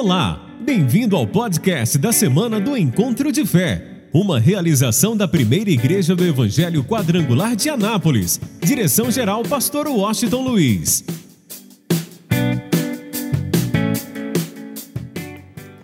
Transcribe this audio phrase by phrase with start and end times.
[0.00, 6.14] Olá, bem-vindo ao podcast da semana do Encontro de Fé, uma realização da primeira igreja
[6.14, 8.40] do Evangelho Quadrangular de Anápolis.
[8.62, 11.04] Direção-geral, Pastor Washington Luiz.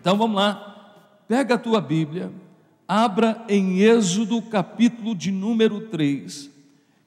[0.01, 2.31] Então vamos lá, pega a tua Bíblia,
[2.87, 6.49] abra em Êxodo, capítulo de número 3.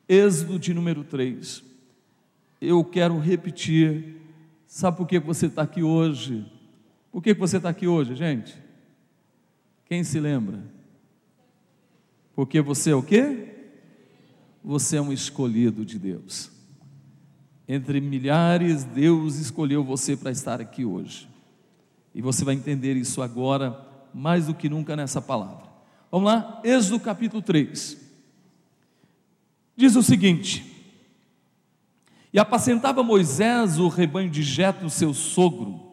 [0.09, 1.63] Êxodo de número 3.
[2.59, 4.17] Eu quero repetir,
[4.67, 6.56] sabe por que você está aqui hoje?
[7.17, 8.55] Por que você está aqui hoje, gente?
[9.85, 10.63] Quem se lembra?
[12.35, 13.55] Porque você é o quê?
[14.63, 16.51] Você é um escolhido de Deus.
[17.67, 21.27] Entre milhares, Deus escolheu você para estar aqui hoje.
[22.13, 25.65] E você vai entender isso agora, mais do que nunca nessa palavra.
[26.11, 27.97] Vamos lá, Êxodo capítulo 3.
[29.75, 30.63] Diz o seguinte:
[32.31, 35.86] E apacentava Moisés o rebanho de Jetro, seu sogro,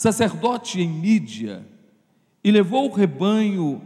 [0.00, 1.62] sacerdote em Mídia,
[2.42, 3.82] e levou o rebanho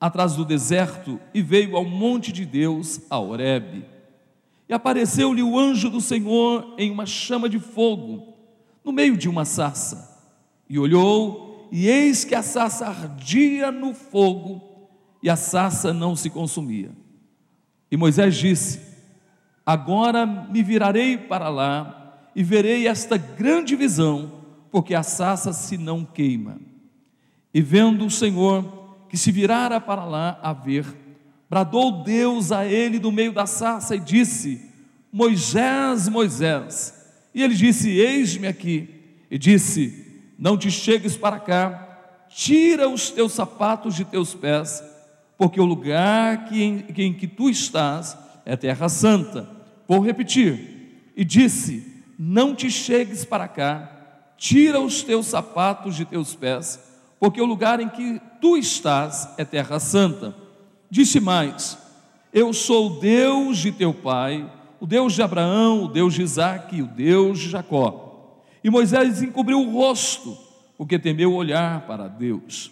[0.00, 3.84] atrás do deserto e veio ao monte de Deus, a Horebe.
[4.66, 8.32] E apareceu-lhe o anjo do Senhor em uma chama de fogo,
[8.82, 10.18] no meio de uma sarça.
[10.66, 14.62] E olhou, e eis que a sarça ardia no fogo,
[15.22, 16.90] e a sarça não se consumia.
[17.90, 18.80] E Moisés disse:
[19.66, 24.43] Agora me virarei para lá e verei esta grande visão
[24.74, 26.58] porque a sassa se não queima.
[27.54, 30.84] E vendo o Senhor que se virara para lá a ver,
[31.48, 34.68] bradou Deus a ele do meio da sassa e disse:
[35.12, 36.92] Moisés, Moisés.
[37.32, 38.88] E ele disse: Eis-me aqui.
[39.30, 44.82] E disse: Não te chegues para cá, tira os teus sapatos de teus pés,
[45.38, 49.48] porque o lugar que em, que, em que tu estás é terra santa.
[49.86, 51.12] Vou repetir.
[51.16, 53.93] E disse: Não te chegues para cá,
[54.36, 56.78] tira os teus sapatos de teus pés,
[57.18, 60.34] porque o lugar em que tu estás é terra santa.
[60.90, 61.78] Disse mais:
[62.32, 64.50] Eu sou o Deus de teu pai,
[64.80, 68.42] o Deus de Abraão, o Deus de Isaac e o Deus de Jacó.
[68.62, 70.36] E Moisés encobriu o rosto,
[70.76, 72.70] porque temeu olhar para Deus.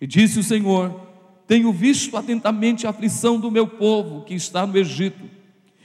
[0.00, 1.00] E disse o Senhor:
[1.46, 5.24] Tenho visto atentamente a aflição do meu povo que está no Egito,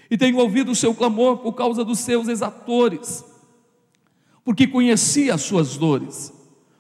[0.10, 3.24] e tenho ouvido o seu clamor por causa dos seus exatores
[4.48, 6.34] porque conhecia as suas dores.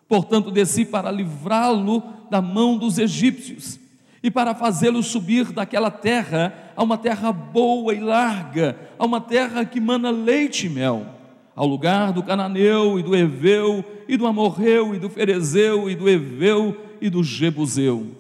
[0.08, 2.02] Portanto, desci para livrá-lo
[2.32, 3.78] da mão dos egípcios
[4.24, 9.66] e para fazê-lo subir daquela terra a uma terra boa e larga, a uma terra
[9.66, 11.08] que mana leite e mel,
[11.54, 16.08] ao lugar do cananeu e do heveu e do amorreu e do ferezeu e do
[16.08, 18.12] heveu e do jebuseu.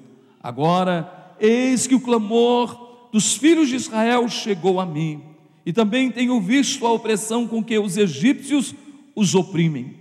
[0.44, 5.22] Agora, eis que o clamor dos filhos de Israel chegou a mim,
[5.66, 8.76] e também tenho visto a opressão com que os egípcios
[9.18, 9.96] os oprimem.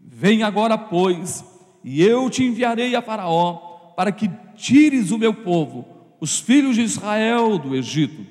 [0.00, 1.44] Vem agora, pois,
[1.84, 5.86] e eu te enviarei a Faraó, para que tires o meu povo,
[6.18, 8.24] os filhos de Israel, do Egito.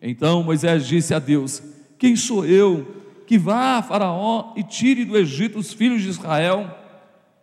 [0.00, 1.60] Então Moisés disse a Deus:
[1.98, 2.86] Quem sou eu
[3.26, 6.70] que vá a Faraó e tire do Egito os filhos de Israel?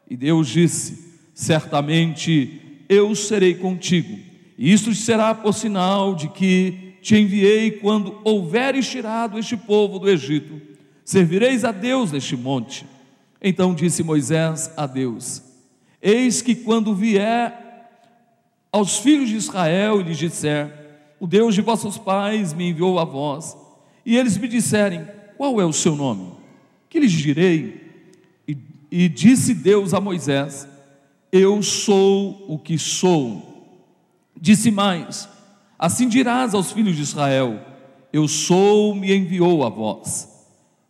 [0.10, 4.18] E Deus disse: Certamente eu serei contigo,
[4.58, 10.10] e isto será por sinal de que te enviei quando houveres tirado este povo do
[10.10, 10.75] Egito
[11.06, 12.84] Servireis a Deus neste monte.
[13.40, 15.44] Então disse Moisés a Deus:
[16.02, 17.62] Eis que quando vier
[18.72, 20.74] aos filhos de Israel e lhes disser:
[21.20, 23.56] O Deus de vossos pais me enviou a vós,
[24.04, 25.08] e eles me disserem:
[25.38, 26.34] Qual é o seu nome?
[26.90, 27.86] Que lhes direi?
[28.48, 28.58] E,
[28.90, 30.68] e disse Deus a Moisés:
[31.32, 33.78] Eu sou o que sou.
[34.36, 35.30] Disse mais:
[35.78, 37.60] Assim dirás aos filhos de Israel:
[38.12, 40.35] Eu sou, me enviou a vós.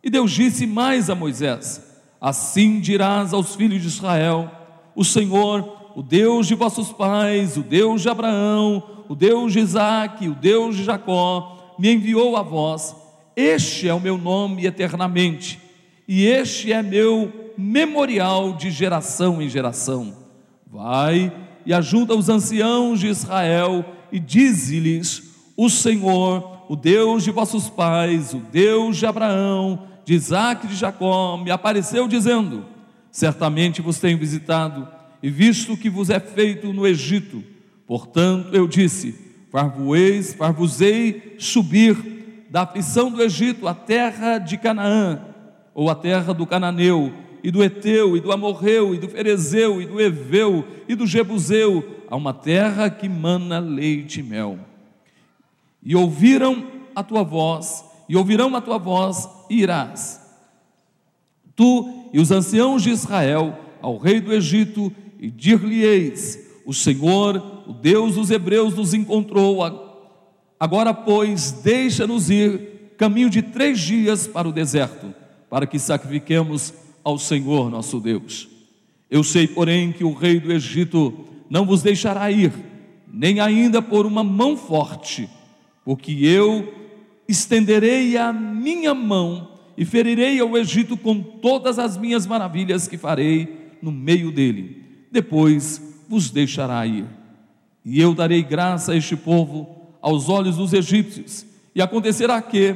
[0.06, 1.82] E Deus disse mais a Moisés:
[2.20, 4.48] Assim dirás aos filhos de Israel:
[4.94, 10.28] O Senhor, o Deus de vossos pais, o Deus de Abraão, o Deus de Isaque,
[10.28, 12.94] o Deus de Jacó, me enviou a vós.
[13.34, 15.58] Este é o meu nome eternamente,
[16.06, 20.14] e este é meu memorial de geração em geração.
[20.70, 21.32] Vai
[21.66, 28.32] e ajuda os anciãos de Israel e dize-lhes: O Senhor, o Deus de vossos pais,
[28.32, 32.64] o Deus de Abraão, de Isaac e de Jacó, me apareceu dizendo:
[33.10, 34.86] Certamente vos tenho visitado
[35.20, 37.42] e visto o que vos é feito no Egito.
[37.86, 39.18] Portanto, eu disse:
[39.50, 45.20] Far-vos-eis, far-vos-ei subir da aflição do Egito à terra de Canaã,
[45.74, 47.12] ou à terra do Cananeu,
[47.42, 52.04] e do Eteu, e do Amorreu, e do Ferezeu, e do Eveu, e do Jebuseu,
[52.08, 54.56] a uma terra que mana leite e mel.
[55.82, 56.64] E ouviram
[56.94, 60.20] a tua voz, e ouvirão a tua voz, e irás.
[61.54, 67.72] Tu e os anciãos de Israel ao rei do Egito e dir-lhe-eis: O Senhor, o
[67.72, 69.58] Deus dos hebreus, nos encontrou.
[70.58, 75.14] Agora, pois, deixa-nos ir caminho de três dias para o deserto,
[75.50, 76.72] para que sacrifiquemos
[77.04, 78.48] ao Senhor nosso Deus.
[79.10, 81.14] Eu sei, porém, que o rei do Egito
[81.48, 82.52] não vos deixará ir,
[83.12, 85.28] nem ainda por uma mão forte,
[85.84, 86.85] porque eu
[87.28, 93.76] estenderei a minha mão e ferirei ao Egito com todas as minhas maravilhas que farei
[93.82, 94.84] no meio dele.
[95.10, 97.06] Depois vos deixará ir.
[97.84, 101.44] E eu darei graça a este povo aos olhos dos egípcios.
[101.74, 102.74] E acontecerá que,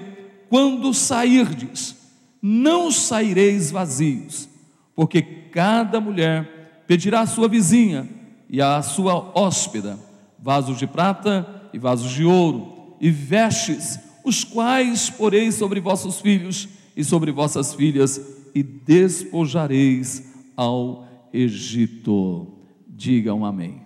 [0.49, 1.97] quando sairdes,
[2.43, 4.49] não saireis vazios,
[4.95, 8.09] porque cada mulher pedirá à sua vizinha
[8.49, 9.99] e à sua hóspeda
[10.43, 13.99] vasos de prata e vasos de ouro, e vestes,
[14.31, 18.21] os quais poreis sobre vossos filhos e sobre vossas filhas,
[18.55, 22.55] e despojareis ao Egito.
[22.89, 23.83] Digam amém.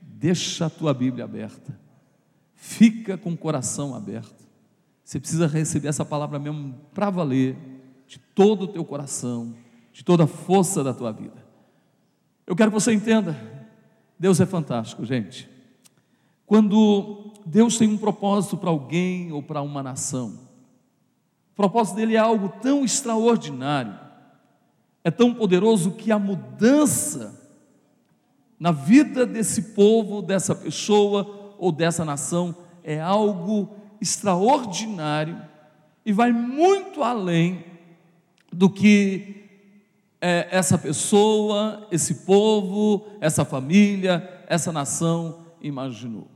[0.00, 1.78] Deixa a tua Bíblia aberta,
[2.54, 4.42] fica com o coração aberto.
[5.04, 7.56] Você precisa receber essa palavra mesmo para valer,
[8.06, 9.54] de todo o teu coração,
[9.92, 11.44] de toda a força da tua vida.
[12.46, 13.36] Eu quero que você entenda,
[14.18, 15.51] Deus é fantástico, gente.
[16.52, 20.38] Quando Deus tem um propósito para alguém ou para uma nação,
[21.50, 23.98] o propósito dele é algo tão extraordinário,
[25.02, 27.40] é tão poderoso que a mudança
[28.60, 32.54] na vida desse povo, dessa pessoa ou dessa nação
[32.84, 35.40] é algo extraordinário
[36.04, 37.64] e vai muito além
[38.52, 39.48] do que
[40.20, 46.31] é, essa pessoa, esse povo, essa família, essa nação imaginou.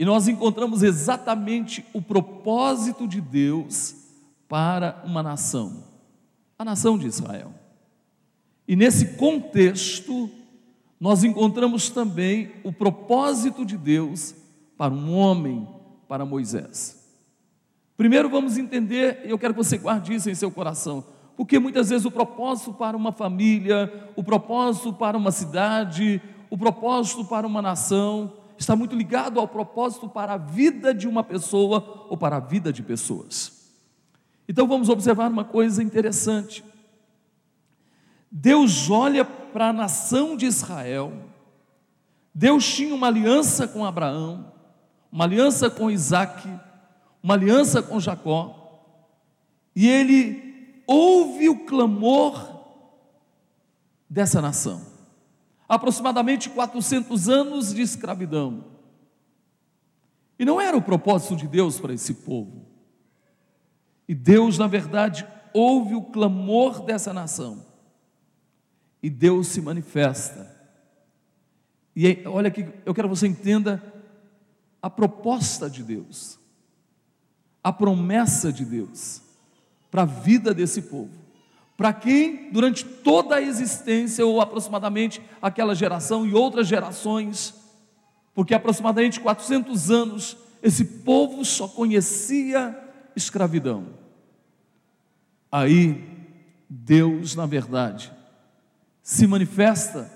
[0.00, 3.94] E nós encontramos exatamente o propósito de Deus
[4.48, 5.84] para uma nação,
[6.58, 7.52] a nação de Israel.
[8.66, 10.30] E nesse contexto,
[10.98, 14.34] nós encontramos também o propósito de Deus
[14.74, 15.68] para um homem,
[16.08, 16.98] para Moisés.
[17.94, 21.04] Primeiro vamos entender, e eu quero que você guarde isso em seu coração,
[21.36, 27.22] porque muitas vezes o propósito para uma família, o propósito para uma cidade, o propósito
[27.22, 32.16] para uma nação, está muito ligado ao propósito para a vida de uma pessoa ou
[32.16, 33.72] para a vida de pessoas.
[34.46, 36.62] Então vamos observar uma coisa interessante.
[38.30, 41.10] Deus olha para a nação de Israel,
[42.34, 44.52] Deus tinha uma aliança com Abraão,
[45.10, 46.46] uma aliança com Isaac,
[47.22, 48.84] uma aliança com Jacó,
[49.74, 52.60] e ele ouve o clamor
[54.08, 54.89] dessa nação.
[55.70, 58.64] Aproximadamente 400 anos de escravidão.
[60.36, 62.66] E não era o propósito de Deus para esse povo.
[64.08, 65.24] E Deus, na verdade,
[65.54, 67.64] ouve o clamor dessa nação.
[69.00, 70.50] E Deus se manifesta.
[71.94, 73.80] E olha aqui, eu quero que você entenda
[74.82, 76.36] a proposta de Deus,
[77.62, 79.22] a promessa de Deus
[79.88, 81.29] para a vida desse povo.
[81.80, 87.54] Para quem, durante toda a existência, ou aproximadamente aquela geração e outras gerações,
[88.34, 92.78] porque aproximadamente 400 anos, esse povo só conhecia
[93.16, 93.86] escravidão.
[95.50, 96.06] Aí,
[96.68, 98.12] Deus, na verdade,
[99.02, 100.12] se manifesta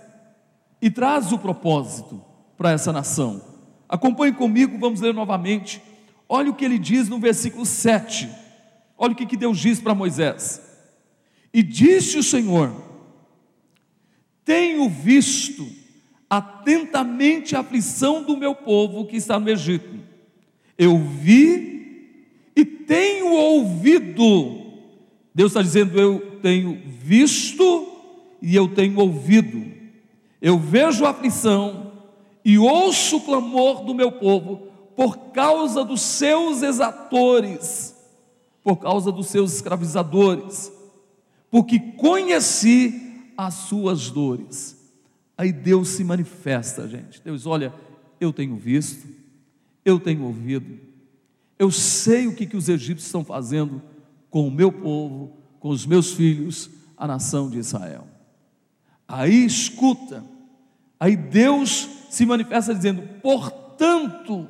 [0.83, 2.23] e traz o propósito
[2.59, 3.41] para essa nação.
[3.89, 5.83] Acompanhe comigo, vamos ler novamente.
[6.29, 8.45] Olha o que ele diz no versículo 7
[8.99, 10.74] Olha o que, Deus diz para Moisés.
[11.55, 12.75] E disse o Senhor:
[14.45, 15.65] Tenho visto
[16.29, 19.95] atentamente a aflição do meu povo que está no Egito.
[20.77, 22.17] Eu vi
[22.57, 24.63] e tenho ouvido.
[25.33, 27.87] Deus está dizendo: Eu tenho visto
[28.43, 29.65] e eu tenho ouvido.
[30.43, 31.93] Eu vejo a aflição
[32.45, 37.95] e ouço o clamor do meu povo por causa dos seus exatores
[38.65, 40.73] por causa dos seus escravizadores,
[41.55, 44.77] porque conheci as suas dores.
[45.39, 47.23] Aí Deus se manifesta, gente.
[47.23, 47.73] Deus, olha,
[48.21, 49.07] eu tenho visto,
[49.85, 50.81] eu tenho ouvido,
[51.57, 53.81] eu sei o que, que os egípcios estão fazendo
[54.31, 58.09] com o meu povo, com os meus filhos, a nação de Israel.
[59.07, 60.25] Aí escuta,
[60.99, 64.49] aí Deus se manifesta dizendo: portanto,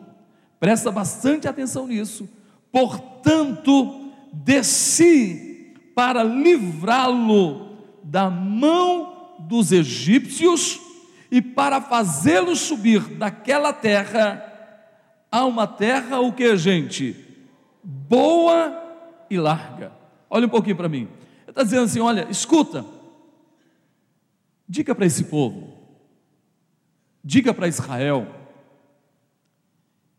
[0.59, 2.27] presta bastante atenção nisso,
[2.73, 5.54] portanto, desci
[5.95, 10.81] para livrá-lo da mão dos egípcios
[11.31, 14.51] e para fazê-lo subir daquela terra
[15.31, 17.17] a uma terra o que, gente?
[17.83, 18.81] Boa
[19.29, 19.93] e larga.
[20.31, 21.09] Olha um pouquinho para mim.
[21.43, 22.85] Ele está dizendo assim: olha, escuta,
[24.67, 25.75] Diga para esse povo,
[27.23, 28.27] diga para Israel,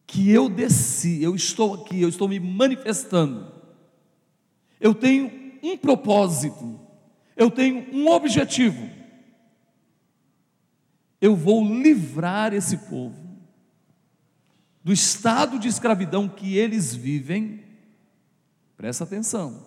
[0.06, 3.52] que eu desci, eu estou aqui, eu estou me manifestando.
[4.80, 6.80] Eu tenho um propósito,
[7.36, 8.90] eu tenho um objetivo.
[11.20, 13.26] Eu vou livrar esse povo
[14.84, 17.64] do estado de escravidão que eles vivem.
[18.78, 19.66] Presta atenção.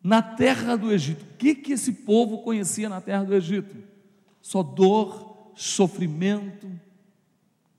[0.00, 3.76] Na terra do Egito, o que, que esse povo conhecia na terra do Egito?
[4.40, 6.70] Só dor, sofrimento,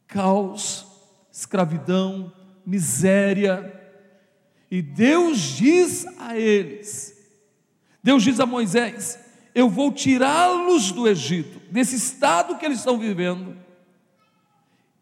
[0.07, 0.85] caos,
[1.31, 2.33] escravidão,
[2.65, 3.84] miséria.
[4.75, 7.15] E Deus diz a eles:
[8.03, 9.17] Deus diz a Moisés:
[9.55, 13.55] Eu vou tirá-los do Egito, desse estado que eles estão vivendo.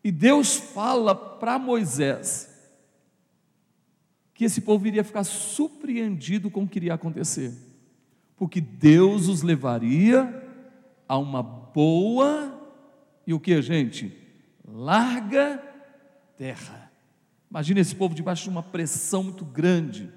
[0.03, 2.48] E Deus fala para Moisés
[4.36, 7.51] que esse povo iria ficar surpreendido com o que iria acontecer,
[8.38, 10.39] porque Deus os levaria
[11.08, 12.62] a uma boa
[13.25, 14.22] e o que, gente?
[14.68, 15.63] larga
[16.38, 16.83] terra.
[17.53, 20.12] Imagina esse povo debaixo de uma pressão muito grande.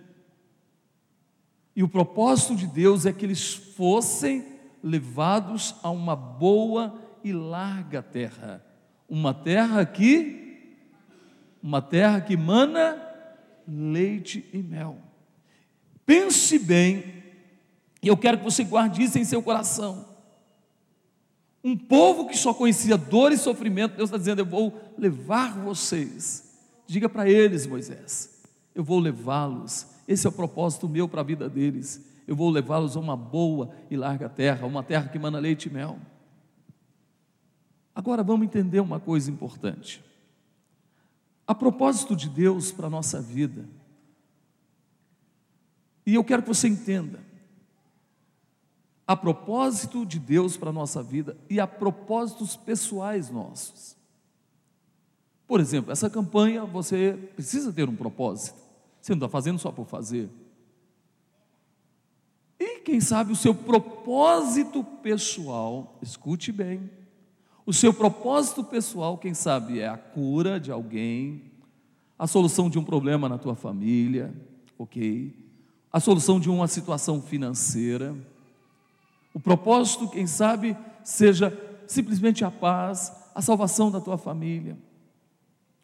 [1.77, 4.43] E o propósito de Deus é que eles fossem
[4.83, 8.65] levados a uma boa e larga terra.
[9.07, 10.73] Uma terra que
[11.63, 12.99] uma terra que mana
[13.69, 14.97] leite e mel.
[16.07, 17.23] Pense bem,
[18.01, 20.09] e eu quero que você guarde isso em seu coração.
[21.63, 26.46] Um povo que só conhecia dor e sofrimento, Deus está dizendo: Eu vou levar vocês.
[26.87, 28.43] Diga para eles, Moisés:
[28.75, 29.87] Eu vou levá-los.
[30.07, 32.05] Esse é o propósito meu para a vida deles.
[32.27, 35.73] Eu vou levá-los a uma boa e larga terra, uma terra que mana leite e
[35.73, 35.99] mel.
[37.95, 40.05] Agora vamos entender uma coisa importante.
[41.47, 43.65] A propósito de Deus para a nossa vida,
[46.05, 47.21] e eu quero que você entenda,
[49.07, 53.97] a propósito de Deus para a nossa vida e a propósitos pessoais nossos.
[55.47, 58.59] Por exemplo, essa campanha você precisa ter um propósito,
[59.01, 60.29] você não está fazendo só por fazer.
[62.59, 66.91] E quem sabe o seu propósito pessoal, escute bem,
[67.65, 71.51] o seu propósito pessoal, quem sabe, é a cura de alguém,
[72.19, 74.33] a solução de um problema na tua família,
[74.79, 75.35] ok?
[75.93, 78.17] A solução de uma situação financeira
[79.37, 80.75] o propósito, quem sabe,
[81.05, 81.53] seja
[81.87, 84.79] simplesmente a paz, a salvação da tua família.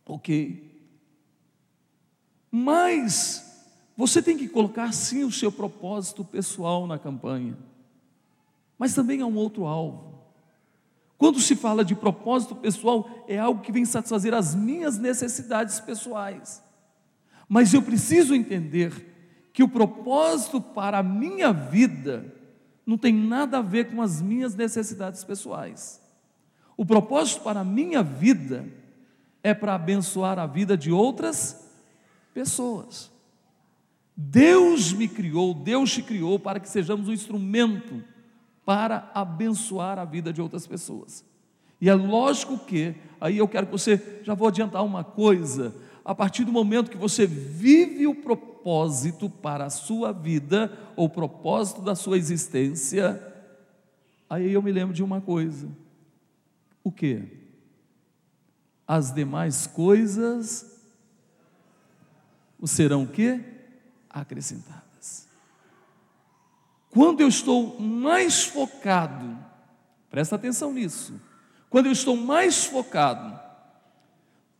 [0.07, 0.71] Ok.
[2.51, 3.67] Mas
[3.97, 7.57] você tem que colocar sim o seu propósito pessoal na campanha.
[8.79, 10.13] Mas também há um outro alvo.
[11.17, 16.63] Quando se fala de propósito pessoal, é algo que vem satisfazer as minhas necessidades pessoais.
[17.49, 19.13] Mas eu preciso entender
[19.53, 22.35] que o propósito para a minha vida
[22.85, 26.01] não tem nada a ver com as minhas necessidades pessoais.
[26.77, 28.67] O propósito para a minha vida
[29.43, 31.69] é para abençoar a vida de outras
[32.33, 33.11] pessoas.
[34.17, 38.03] Deus me criou, Deus te criou para que sejamos um instrumento
[38.65, 41.25] para abençoar a vida de outras pessoas.
[41.81, 46.15] E é lógico que, aí eu quero que você, já vou adiantar uma coisa, a
[46.15, 51.81] partir do momento que você vive o propósito para a sua vida, ou o propósito
[51.81, 53.21] da sua existência,
[54.31, 55.69] aí eu me lembro de uma coisa:
[56.85, 57.42] o que?
[58.95, 60.71] As demais coisas
[62.67, 63.41] serão o que?
[64.11, 65.27] Acrescentadas.
[66.91, 69.39] Quando eu estou mais focado,
[70.11, 71.19] presta atenção nisso,
[71.71, 73.41] quando eu estou mais focado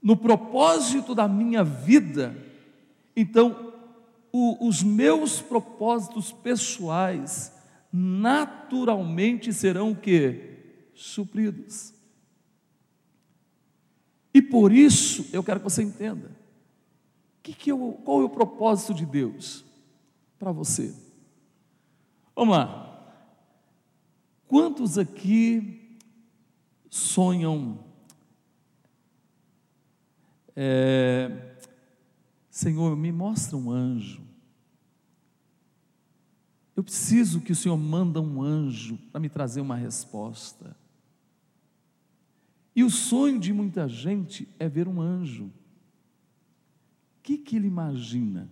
[0.03, 2.35] no propósito da minha vida,
[3.15, 3.75] então
[4.33, 7.53] o, os meus propósitos pessoais
[7.93, 10.89] naturalmente serão o que?
[10.95, 11.93] Supridos.
[14.35, 16.31] E por isso eu quero que você entenda.
[17.43, 19.65] Que que eu, qual é o propósito de Deus
[20.39, 20.95] para você?
[22.35, 22.89] Vamos lá.
[24.47, 25.99] Quantos aqui
[26.89, 27.79] sonham
[30.55, 31.57] é,
[32.51, 34.23] Senhor, me mostra um anjo.
[36.77, 40.77] Eu preciso que o Senhor manda um anjo para me trazer uma resposta.
[42.75, 45.45] E o sonho de muita gente é ver um anjo.
[45.45, 45.51] O
[47.23, 48.49] que, que ele imagina?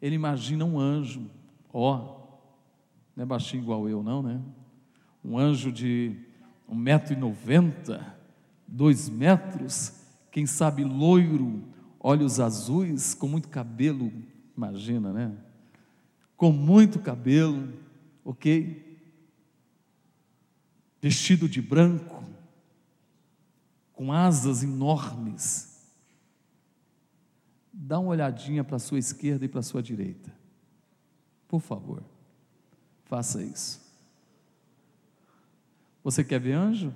[0.00, 1.30] Ele imagina um anjo,
[1.72, 2.16] ó,
[3.14, 4.40] não é baixinho igual eu, não, né?
[5.24, 6.16] Um anjo de
[6.68, 8.16] um metro e noventa,
[8.66, 9.92] dois metros,
[10.30, 11.62] quem sabe loiro,
[11.98, 14.12] olhos azuis, com muito cabelo,
[14.56, 15.36] imagina, né?
[16.36, 17.72] Com muito cabelo,
[18.24, 18.86] ok?
[21.06, 22.24] vestido de branco,
[23.96, 25.74] com asas enormes.
[27.72, 30.30] Dá uma olhadinha para a sua esquerda e para a sua direita.
[31.48, 32.04] Por favor,
[33.06, 33.80] faça isso.
[36.04, 36.94] Você quer ver anjo?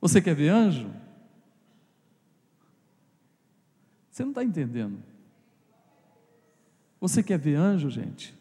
[0.00, 0.92] Você quer ver anjo?
[4.10, 5.02] Você não está entendendo.
[7.00, 8.36] Você quer ver anjo, gente?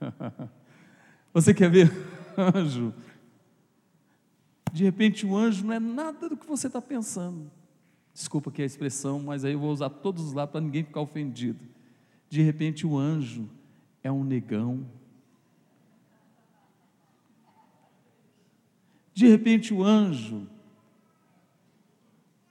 [1.32, 2.94] Você quer ver anjo?
[4.72, 7.50] De repente o anjo não é nada do que você está pensando.
[8.12, 11.00] Desculpa aqui a expressão, mas aí eu vou usar todos os lá para ninguém ficar
[11.00, 11.64] ofendido.
[12.28, 13.48] De repente o anjo
[14.02, 14.86] é um negão.
[19.14, 20.46] De repente o anjo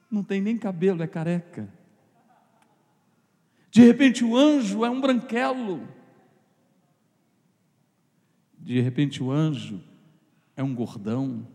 [0.09, 1.71] não tem nem cabelo, é careca.
[3.69, 5.85] De repente o anjo é um branquelo.
[8.65, 9.79] De repente o anjo
[10.55, 11.47] é um gordão.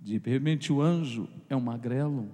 [0.00, 2.30] De repente o anjo é um magrelo.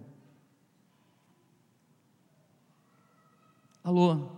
[3.83, 4.29] Alô,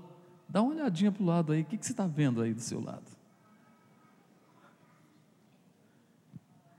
[0.48, 2.62] dá uma olhadinha para o lado aí, o que, que você está vendo aí do
[2.62, 3.04] seu lado?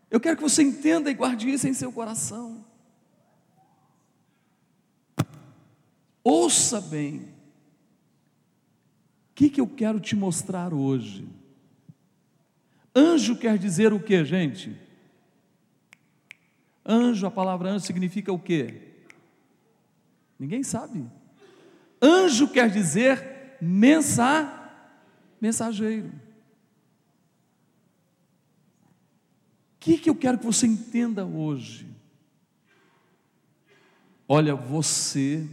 [0.10, 2.66] Eu quero que você entenda e guarde isso em seu coração.
[6.24, 7.20] Ouça bem.
[9.30, 11.41] O que, que eu quero te mostrar hoje?
[12.96, 14.76] Anjo quer dizer o que, gente?
[16.86, 18.92] Anjo, a palavra anjo significa o que?
[20.38, 21.06] Ninguém sabe.
[22.02, 24.74] Anjo quer dizer mensa,
[25.40, 26.08] mensageiro.
[29.76, 31.88] O que, que eu quero que você entenda hoje?
[34.28, 35.48] Olha, você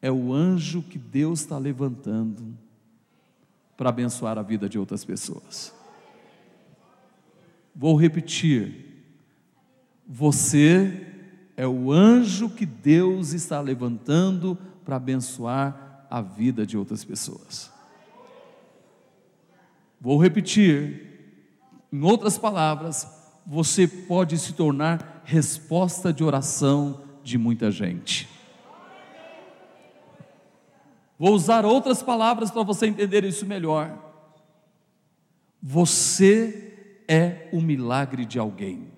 [0.00, 2.56] é o anjo que Deus está levantando
[3.76, 5.72] para abençoar a vida de outras pessoas.
[7.74, 8.86] Vou repetir.
[10.06, 11.06] Você
[11.56, 17.70] é o anjo que Deus está levantando para abençoar a vida de outras pessoas.
[20.00, 21.14] Vou repetir.
[21.92, 23.06] Em outras palavras,
[23.46, 28.35] você pode se tornar resposta de oração de muita gente.
[31.18, 33.96] Vou usar outras palavras para você entender isso melhor.
[35.62, 38.92] Você é o milagre de alguém.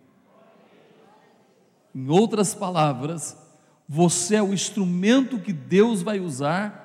[1.94, 3.36] Em outras palavras,
[3.88, 6.84] você é o instrumento que Deus vai usar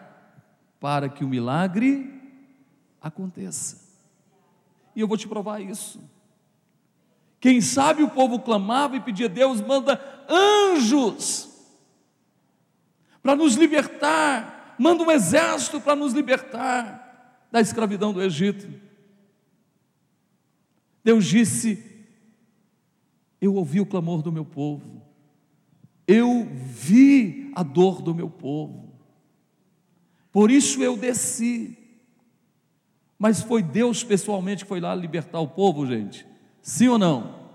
[0.79, 2.21] para que o milagre
[3.01, 3.81] aconteça.
[4.95, 5.99] E eu vou te provar isso.
[7.39, 11.49] Quem sabe o povo clamava e pedia a Deus, manda anjos
[13.21, 18.67] para nos libertar manda um exército para nos libertar da escravidão do Egito.
[21.03, 21.83] Deus disse:
[23.39, 25.01] Eu ouvi o clamor do meu povo,
[26.07, 28.93] eu vi a dor do meu povo,
[30.31, 31.77] por isso eu desci.
[33.19, 36.27] Mas foi Deus pessoalmente que foi lá libertar o povo, gente?
[36.61, 37.51] Sim ou não?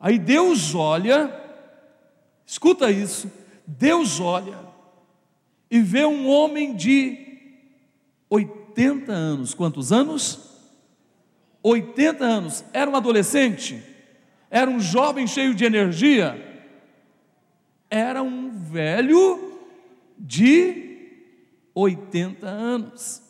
[0.00, 1.32] Aí Deus olha,
[2.44, 3.30] escuta isso,
[3.66, 4.69] Deus olha
[5.70, 7.16] e vê um homem de
[8.28, 9.54] 80 anos.
[9.54, 10.40] Quantos anos?
[11.62, 12.64] 80 anos.
[12.72, 13.82] Era um adolescente?
[14.50, 16.66] Era um jovem cheio de energia?
[17.88, 19.58] Era um velho
[20.18, 21.20] de
[21.72, 23.22] 80 anos.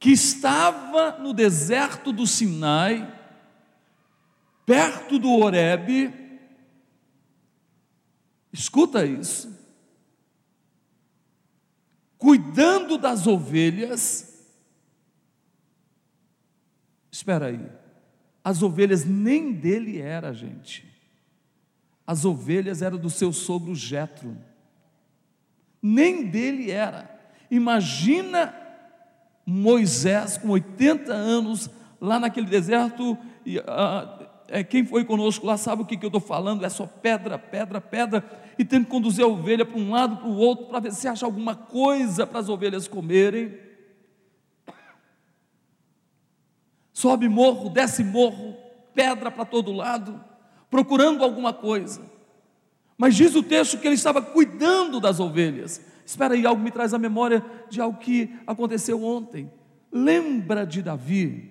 [0.00, 3.16] Que estava no deserto do Sinai,
[4.66, 6.12] perto do Horebe.
[8.52, 9.61] Escuta isso
[12.22, 14.32] cuidando das ovelhas.
[17.10, 17.68] Espera aí,
[18.44, 20.86] as ovelhas nem dele era, gente.
[22.06, 24.36] As ovelhas eram do seu sogro Jetro.
[25.82, 27.10] Nem dele era.
[27.50, 28.54] Imagina
[29.44, 31.68] Moisés com 80 anos
[32.00, 34.21] lá naquele deserto uh,
[34.52, 37.38] é, quem foi conosco lá sabe o que, que eu estou falando, é só pedra,
[37.38, 40.78] pedra, pedra, e tendo que conduzir a ovelha para um lado, para o outro, para
[40.78, 43.58] ver se acha alguma coisa para as ovelhas comerem.
[46.92, 48.54] Sobe morro, desce morro,
[48.92, 50.22] pedra para todo lado,
[50.70, 52.02] procurando alguma coisa.
[52.98, 55.80] Mas diz o texto que ele estava cuidando das ovelhas.
[56.04, 59.50] Espera aí, algo me traz a memória de algo que aconteceu ontem.
[59.90, 61.50] Lembra de Davi,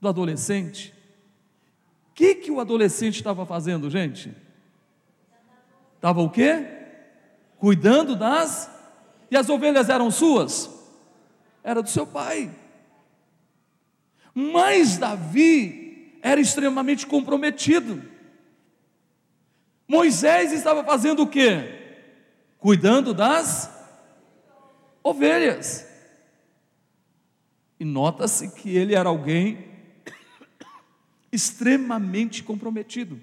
[0.00, 0.94] do adolescente?
[2.14, 4.34] Que, que o adolescente estava fazendo, gente?
[5.96, 6.66] Estava o quê?
[7.58, 8.70] Cuidando das.
[9.30, 10.74] E as ovelhas eram suas?
[11.64, 12.54] era do seu pai.
[14.34, 18.02] Mas Davi era extremamente comprometido.
[19.88, 22.02] Moisés estava fazendo o quê?
[22.58, 23.70] Cuidando das
[25.02, 25.88] ovelhas.
[27.80, 29.73] E nota-se que ele era alguém
[31.34, 33.20] extremamente comprometido,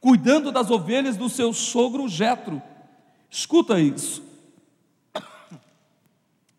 [0.00, 2.62] cuidando das ovelhas do seu sogro Jetro.
[3.30, 4.22] Escuta isso.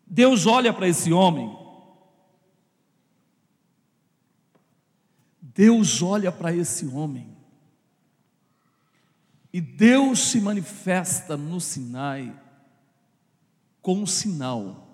[0.06, 1.56] Deus olha para esse homem.
[5.40, 7.36] Deus olha para esse homem.
[9.52, 12.34] E Deus se manifesta no Sinai
[13.82, 14.86] com um sinal.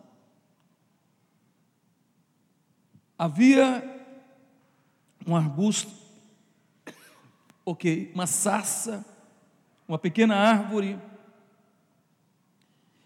[3.19, 3.96] Havia
[5.27, 5.91] um arbusto,
[7.65, 9.05] ok, uma sarça,
[9.89, 10.99] uma pequena árvore,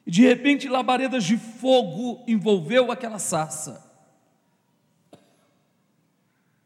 [0.06, 3.88] e de repente labaredas de fogo envolveu aquela sarça.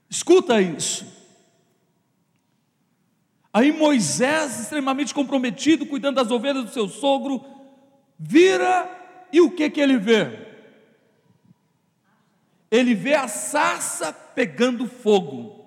[0.09, 1.07] Escuta isso.
[3.53, 7.45] Aí Moisés, extremamente comprometido, cuidando das ovelhas do seu sogro,
[8.19, 8.89] vira
[9.33, 10.54] e o que que ele vê?
[12.75, 15.65] Ele vê a sarça pegando fogo.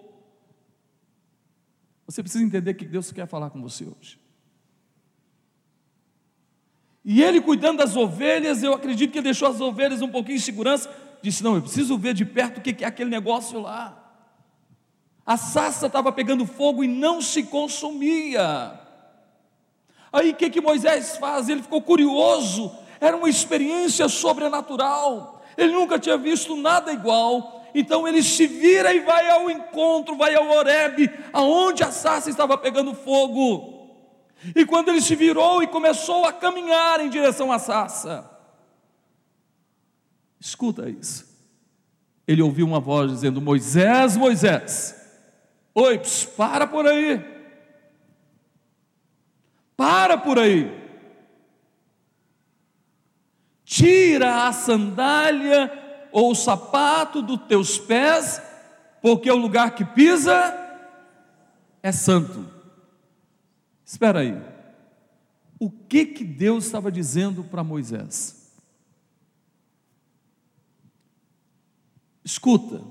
[2.06, 4.20] Você precisa entender que Deus quer falar com você hoje.
[7.06, 10.42] E ele cuidando das ovelhas, eu acredito que ele deixou as ovelhas um pouquinho em
[10.42, 10.94] segurança.
[11.22, 14.04] Disse: Não, eu preciso ver de perto o que é aquele negócio lá.
[15.26, 18.78] A sarça estava pegando fogo e não se consumia.
[20.12, 21.48] Aí o que, que Moisés faz?
[21.48, 27.66] Ele ficou curioso, era uma experiência sobrenatural, ele nunca tinha visto nada igual.
[27.74, 32.58] Então ele se vira e vai ao encontro, vai ao Horebe, aonde a sarça estava
[32.58, 33.76] pegando fogo.
[34.56, 38.30] E quando ele se virou e começou a caminhar em direção à sarça,
[40.40, 41.28] escuta isso.
[42.28, 44.96] Ele ouviu uma voz dizendo: Moisés, Moisés,
[45.74, 46.02] oi,
[46.36, 47.24] para por aí,
[49.76, 50.87] para por aí,
[53.68, 58.42] tira a sandália ou o sapato dos teus pés,
[59.02, 60.56] porque o lugar que pisa
[61.84, 62.50] é santo.
[63.86, 64.42] Espera aí.
[65.60, 68.58] O que que Deus estava dizendo para Moisés?
[72.24, 72.82] Escuta.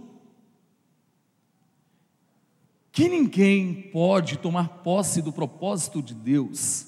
[2.93, 6.86] Que ninguém pode tomar posse do propósito de Deus,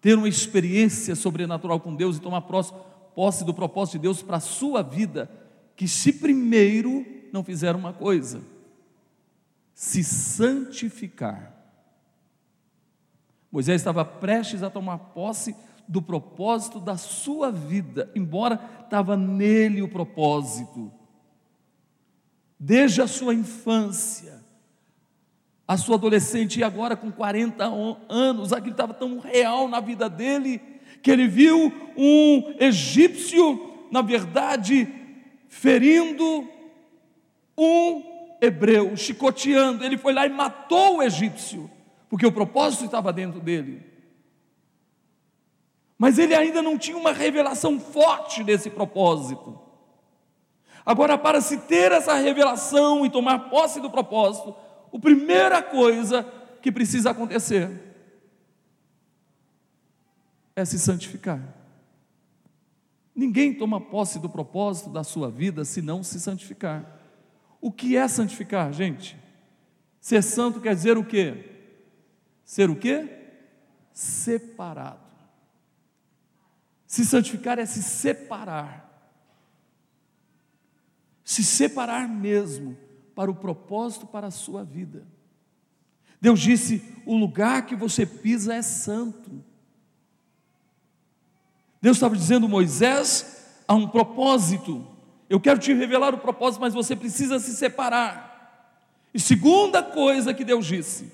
[0.00, 4.40] ter uma experiência sobrenatural com Deus e tomar posse do propósito de Deus para a
[4.40, 5.30] sua vida,
[5.74, 8.40] que se primeiro não fizer uma coisa,
[9.74, 11.54] se santificar.
[13.50, 15.54] Moisés estava prestes a tomar posse
[15.88, 20.92] do propósito da sua vida, embora estava nele o propósito.
[22.58, 24.44] Desde a sua infância,
[25.66, 27.64] a sua adolescente e agora com 40
[28.08, 30.60] anos, aquilo estava tão real na vida dele
[31.02, 34.88] que ele viu um egípcio, na verdade,
[35.48, 36.48] ferindo
[37.56, 38.02] um
[38.40, 39.84] hebreu, chicoteando.
[39.84, 41.70] Ele foi lá e matou o egípcio,
[42.08, 43.82] porque o propósito estava dentro dele.
[45.98, 49.58] Mas ele ainda não tinha uma revelação forte desse propósito.
[50.84, 54.54] Agora, para se ter essa revelação e tomar posse do propósito,
[54.96, 56.22] a primeira coisa
[56.62, 57.70] que precisa acontecer
[60.54, 61.40] é se santificar.
[63.14, 66.98] Ninguém toma posse do propósito da sua vida se não se santificar.
[67.60, 69.18] O que é santificar, gente?
[70.00, 71.44] Ser santo quer dizer o quê?
[72.42, 73.06] Ser o quê?
[73.92, 75.00] Separado.
[76.86, 78.82] Se santificar é se separar.
[81.22, 82.78] Se separar mesmo
[83.16, 85.06] para o propósito para a sua vida.
[86.20, 89.42] Deus disse: o lugar que você pisa é santo.
[91.80, 94.86] Deus estava dizendo, Moisés, há um propósito.
[95.30, 98.84] Eu quero te revelar o propósito, mas você precisa se separar.
[99.14, 101.10] E segunda coisa que Deus disse,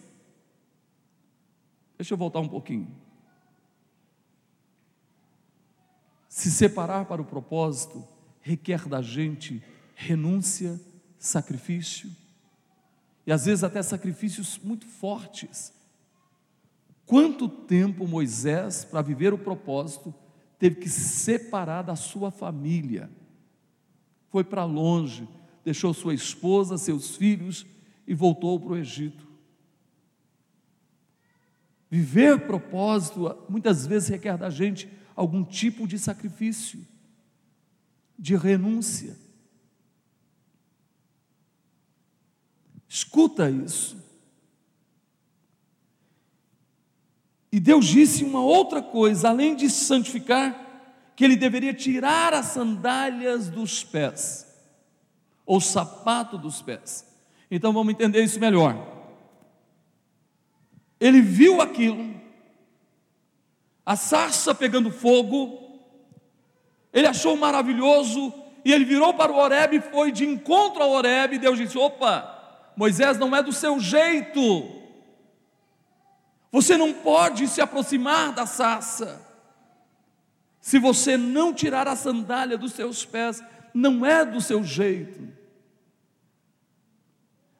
[1.97, 2.88] deixa eu voltar um pouquinho.
[6.29, 8.05] Se separar para o propósito
[8.41, 9.62] requer da gente
[9.95, 10.81] renúncia,
[11.27, 12.11] sacrifício,
[13.25, 15.73] e às vezes até sacrifícios muito fortes.
[17.07, 20.13] Quanto tempo Moisés, para viver o propósito,
[20.59, 23.09] teve que se separar da sua família.
[24.29, 25.29] Foi para longe,
[25.65, 27.65] deixou sua esposa, seus filhos
[28.07, 29.29] e voltou para o Egito.
[31.89, 36.85] Viver propósito muitas vezes requer da gente algum tipo de sacrifício.
[38.19, 39.22] de renúncia.
[42.93, 43.97] Escuta isso.
[47.51, 50.55] E Deus disse uma outra coisa, além de santificar,
[51.17, 54.47] que ele deveria tirar as sandálias dos pés,
[55.47, 57.11] ou sapato dos pés.
[57.51, 58.77] Então vamos entender isso melhor.
[61.01, 62.15] Ele viu aquilo,
[63.87, 65.81] a sarça pegando fogo,
[66.93, 71.39] ele achou maravilhoso e ele virou para o Horebe e foi de encontro ao Horebe.
[71.39, 72.42] Deus disse: Opa,
[72.77, 74.83] Moisés não é do seu jeito.
[76.51, 79.21] Você não pode se aproximar da sarça.
[80.61, 83.43] Se você não tirar a sandália dos seus pés,
[83.75, 85.29] não é do seu jeito.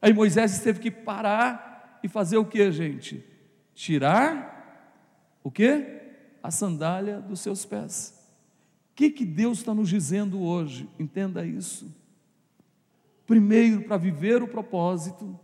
[0.01, 3.25] Aí Moisés teve que parar e fazer o que, gente?
[3.75, 4.53] Tirar
[5.43, 6.01] o que?
[6.43, 8.19] A sandália dos seus pés.
[8.91, 10.89] O que, que Deus está nos dizendo hoje?
[10.99, 12.02] Entenda isso.
[13.33, 15.41] Primeiro, para viver o propósito,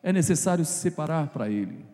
[0.00, 1.84] é necessário se separar para Ele.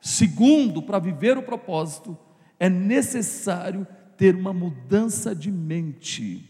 [0.00, 2.16] Segundo, para viver o propósito,
[2.56, 3.84] é necessário
[4.16, 6.48] ter uma mudança de mente.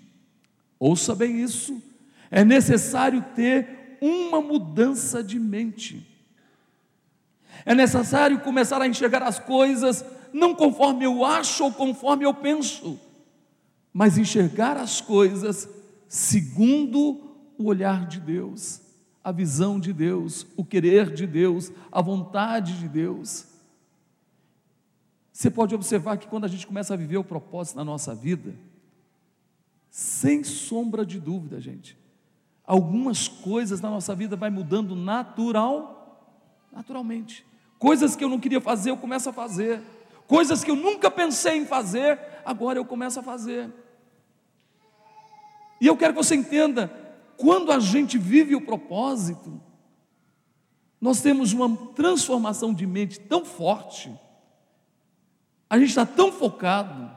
[0.79, 1.83] Ouça bem isso.
[2.31, 6.07] É necessário ter uma mudança de mente.
[7.65, 13.01] É necessário começar a enxergar as coisas não conforme eu acho ou conforme eu penso
[13.95, 15.67] mas enxergar as coisas
[16.07, 17.32] segundo
[17.63, 18.81] o olhar de Deus,
[19.23, 23.47] a visão de Deus, o querer de Deus, a vontade de Deus.
[25.33, 28.55] Você pode observar que quando a gente começa a viver o propósito na nossa vida,
[29.89, 31.97] sem sombra de dúvida, gente,
[32.65, 36.37] algumas coisas na nossa vida vai mudando natural,
[36.73, 37.47] naturalmente.
[37.79, 39.83] Coisas que eu não queria fazer, eu começo a fazer.
[40.27, 43.71] Coisas que eu nunca pensei em fazer, agora eu começo a fazer.
[45.81, 46.93] E eu quero que você entenda,
[47.37, 49.61] quando a gente vive o propósito,
[51.01, 54.13] nós temos uma transformação de mente tão forte,
[55.69, 57.11] a gente está tão focado,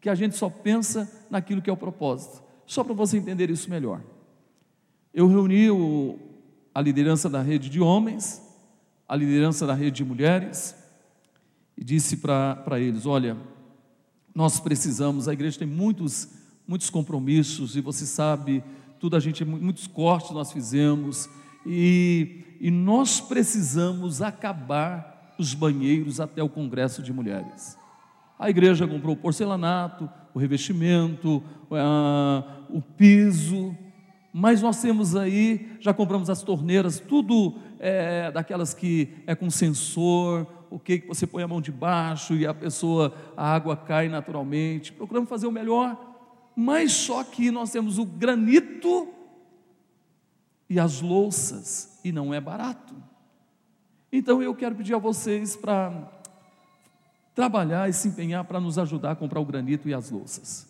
[0.00, 2.42] que a gente só pensa naquilo que é o propósito.
[2.64, 4.00] Só para você entender isso melhor.
[5.12, 6.18] Eu reuni o,
[6.72, 8.40] a liderança da rede de homens,
[9.08, 10.76] a liderança da rede de mulheres,
[11.76, 13.36] e disse para eles: olha,
[14.34, 16.28] nós precisamos, a igreja tem muitos
[16.68, 18.62] muitos compromissos, e você sabe,
[18.98, 21.28] tudo a gente, muitos cortes nós fizemos,
[21.66, 27.78] e, e nós precisamos acabar os banheiros até o Congresso de Mulheres.
[28.38, 31.42] A igreja comprou o porcelanato, o revestimento,
[32.70, 33.76] o piso,
[34.32, 40.46] mas nós temos aí, já compramos as torneiras, tudo é, daquelas que é com sensor,
[40.70, 44.92] o que você põe a mão debaixo e a pessoa, a água cai naturalmente.
[44.92, 46.07] Procuramos fazer o melhor
[46.60, 49.14] mas só que nós temos o granito
[50.68, 53.00] e as louças, e não é barato.
[54.10, 56.10] Então eu quero pedir a vocês para
[57.32, 60.66] trabalhar e se empenhar para nos ajudar a comprar o granito e as louças.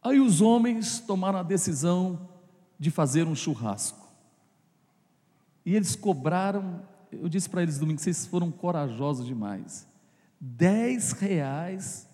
[0.00, 2.28] Aí os homens tomaram a decisão
[2.78, 4.08] de fazer um churrasco.
[5.66, 9.84] E eles cobraram, eu disse para eles domingo, vocês foram corajosos demais.
[10.40, 12.08] Dez reais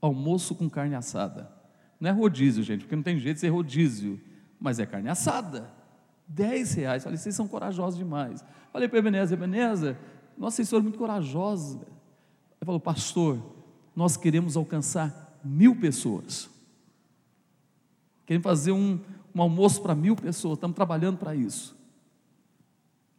[0.00, 1.50] almoço com carne assada.
[1.98, 4.20] Não é rodízio, gente, porque não tem jeito de ser rodízio,
[4.58, 5.70] mas é carne assada.
[6.26, 7.04] Dez reais.
[7.04, 8.44] Falei, vocês são corajosos demais.
[8.72, 9.98] Falei para Ebenezer, Ebenezer,
[10.38, 11.74] nossa, vocês foram muito corajosos.
[11.74, 13.42] Ele falou, pastor,
[13.94, 16.48] nós queremos alcançar mil pessoas.
[18.24, 18.98] Queremos fazer um,
[19.34, 21.76] um almoço para mil pessoas, estamos trabalhando para isso.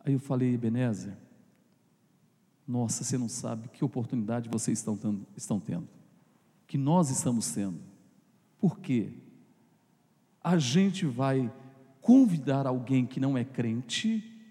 [0.04, 1.16] Aí eu falei, Ebenezer,
[2.68, 4.98] nossa, você não sabe que oportunidade vocês estão,
[5.36, 5.88] estão tendo
[6.72, 7.82] que nós estamos tendo.
[8.58, 9.12] Por quê?
[10.42, 11.52] A gente vai
[12.00, 14.42] convidar alguém que não é crente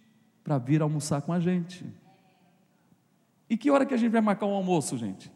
[0.44, 1.86] para vir almoçar com a gente.
[3.48, 5.32] E que hora que a gente vai marcar o um almoço, gente?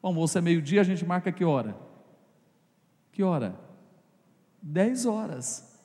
[0.00, 1.76] O almoço é meio-dia, a gente marca que hora?
[3.12, 3.60] Que hora?
[4.62, 5.78] Dez horas.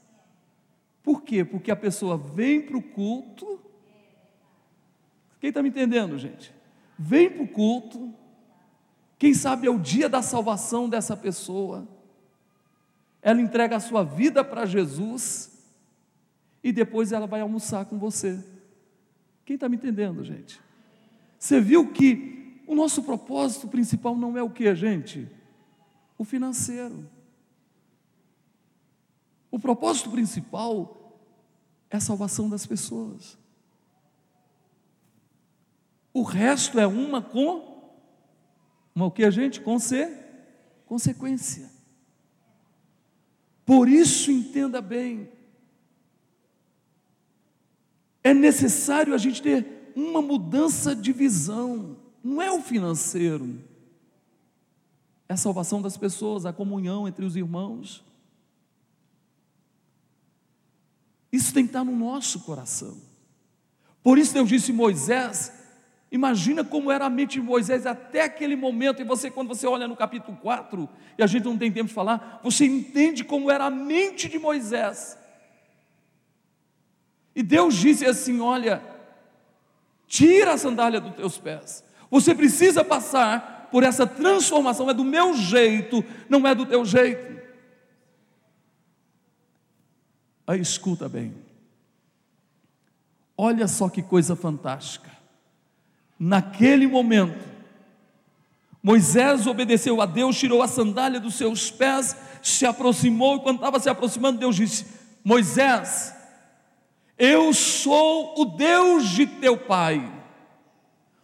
[1.03, 1.43] Por quê?
[1.43, 3.59] Porque a pessoa vem para o culto.
[5.41, 6.55] Quem está me entendendo, gente?
[6.97, 8.15] Vem para o culto,
[9.17, 11.87] quem sabe é o dia da salvação dessa pessoa.
[13.21, 15.51] Ela entrega a sua vida para Jesus
[16.63, 18.43] e depois ela vai almoçar com você.
[19.43, 20.61] Quem está me entendendo, gente?
[21.39, 25.27] Você viu que o nosso propósito principal não é o que, gente?
[26.17, 27.09] O financeiro.
[29.49, 31.19] O propósito principal
[31.89, 33.37] é a salvação das pessoas.
[36.13, 37.76] O resto é uma com
[38.97, 39.61] uma o que a gente?
[39.61, 40.11] Conse,
[40.87, 41.69] consequência.
[43.63, 45.29] Por isso entenda bem,
[48.23, 53.61] é necessário a gente ter uma mudança de visão, não é o financeiro,
[55.29, 58.03] é a salvação das pessoas, a comunhão entre os irmãos.
[61.31, 62.97] Isso tem que estar no nosso coração.
[64.01, 65.51] Por isso Deus disse Moisés,
[66.11, 69.87] imagina como era a mente de Moisés até aquele momento, e você, quando você olha
[69.87, 73.65] no capítulo 4, e a gente não tem tempo de falar, você entende como era
[73.65, 75.17] a mente de Moisés.
[77.35, 78.81] E Deus disse assim: Olha,
[80.07, 85.33] tira a sandália dos teus pés, você precisa passar por essa transformação, é do meu
[85.33, 87.37] jeito, não é do teu jeito.
[90.47, 91.35] Aí escuta bem.
[93.37, 95.16] Olha só que coisa fantástica.
[96.19, 97.45] Naquele momento,
[98.81, 103.79] Moisés obedeceu a Deus, tirou a sandália dos seus pés, se aproximou, e quando estava
[103.79, 104.85] se aproximando, Deus disse:
[105.23, 106.15] Moisés,
[107.17, 110.09] eu sou o Deus de teu pai,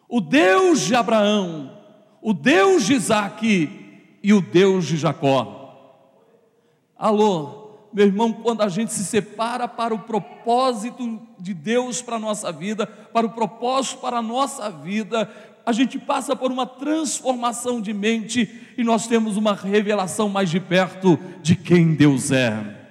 [0.10, 1.77] o Deus de Abraão,
[2.21, 5.62] o Deus de Isaac e o Deus de Jacó.
[6.97, 7.62] Alô,
[7.93, 12.51] meu irmão, quando a gente se separa para o propósito de Deus para a nossa
[12.51, 15.29] vida, para o propósito para a nossa vida,
[15.65, 20.60] a gente passa por uma transformação de mente e nós temos uma revelação mais de
[20.60, 22.82] perto de quem Deus é.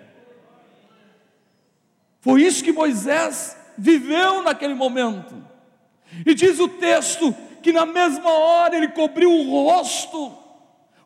[2.21, 5.35] Foi isso que Moisés viveu naquele momento.
[6.25, 10.33] E diz o texto que na mesma hora ele cobriu o rosto,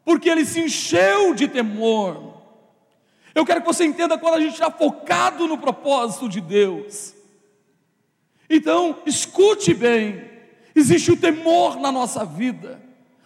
[0.04, 2.25] porque ele se encheu de temor.
[3.36, 7.12] Eu quero que você entenda quando a gente está focado no propósito de Deus.
[8.48, 10.24] Então, escute bem:
[10.74, 12.82] existe o temor na nossa vida,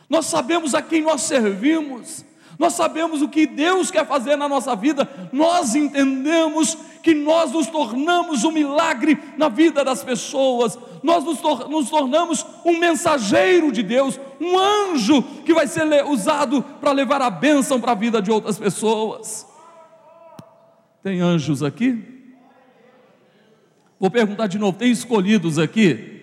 [0.09, 2.25] nós sabemos a quem nós servimos,
[2.59, 7.69] nós sabemos o que Deus quer fazer na nossa vida, nós entendemos que nós nos
[7.69, 13.85] tornamos um milagre na vida das pessoas, nós nos, tor nos tornamos um mensageiro de
[13.85, 18.33] Deus, um anjo que vai ser usado para levar a bênção para a vida de
[18.33, 19.49] outras pessoas.
[21.03, 21.99] Tem anjos aqui?
[23.99, 26.21] Vou perguntar de novo: tem escolhidos aqui?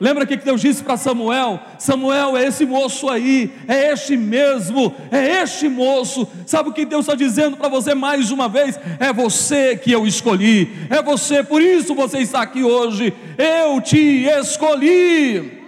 [0.00, 1.60] Lembra que Deus disse para Samuel?
[1.76, 6.28] Samuel é esse moço aí, é este mesmo, é este moço.
[6.46, 8.78] Sabe o que Deus está dizendo para você mais uma vez?
[9.00, 13.12] É você que eu escolhi, é você, por isso você está aqui hoje.
[13.36, 15.58] Eu te escolhi.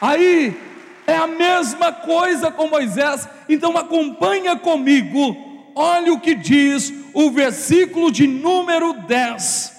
[0.00, 0.67] Aí
[1.08, 3.26] é a mesma coisa com Moisés.
[3.48, 5.34] Então acompanha comigo.
[5.74, 9.72] Olha o que diz o versículo de número 10.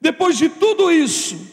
[0.00, 1.46] Depois de tudo isso,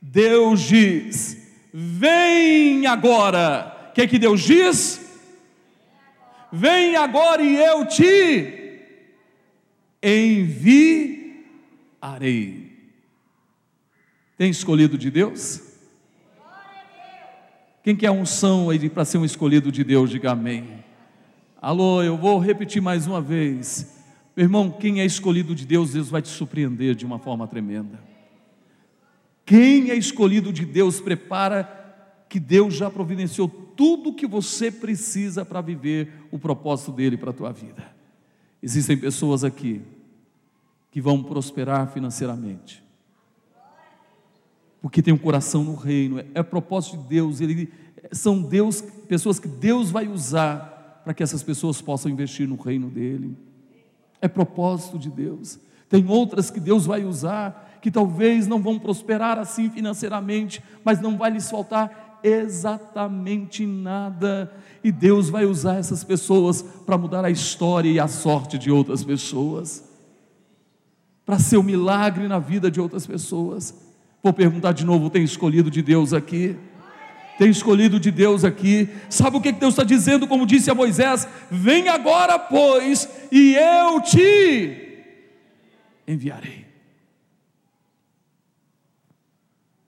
[0.00, 1.36] Deus diz:
[1.70, 3.90] Vem agora.
[3.90, 5.02] O que, que Deus diz?
[6.50, 8.80] Vem agora e eu te
[10.02, 11.36] enviarei.
[14.38, 15.65] Tem escolhido de Deus?
[17.86, 20.84] Quem quer unção aí para ser um escolhido de Deus, diga amém.
[21.62, 24.02] Alô, eu vou repetir mais uma vez.
[24.34, 28.02] Meu irmão, quem é escolhido de Deus, Deus vai te surpreender de uma forma tremenda.
[29.44, 31.62] Quem é escolhido de Deus, prepara
[32.28, 37.30] que Deus já providenciou tudo o que você precisa para viver o propósito dele para
[37.30, 37.86] a tua vida.
[38.60, 39.80] Existem pessoas aqui
[40.90, 42.84] que vão prosperar financeiramente
[44.86, 47.72] porque tem um coração no reino, é, é propósito de Deus, ele,
[48.12, 52.88] são Deus, pessoas que Deus vai usar para que essas pessoas possam investir no reino
[52.88, 53.36] dele.
[54.22, 55.58] É propósito de Deus.
[55.88, 61.18] Tem outras que Deus vai usar, que talvez não vão prosperar assim financeiramente, mas não
[61.18, 67.90] vai lhes faltar exatamente nada, e Deus vai usar essas pessoas para mudar a história
[67.90, 69.82] e a sorte de outras pessoas,
[71.24, 73.85] para ser um milagre na vida de outras pessoas.
[74.26, 76.56] Vou perguntar de novo: tem escolhido de Deus aqui?
[77.38, 78.88] Tem escolhido de Deus aqui?
[79.08, 81.28] Sabe o que Deus está dizendo, como disse a Moisés?
[81.48, 85.04] Vem agora, pois, e eu te
[86.08, 86.66] enviarei.